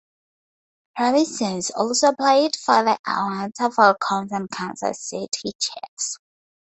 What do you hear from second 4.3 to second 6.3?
and Kansas City Chiefs.